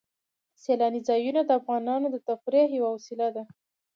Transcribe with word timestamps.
سیلاني 0.61 1.01
ځایونه 1.07 1.41
د 1.45 1.49
افغانانو 1.59 2.07
د 2.11 2.17
تفریح 2.27 2.67
یوه 2.77 2.89
وسیله 2.95 3.27
ده. 3.35 3.43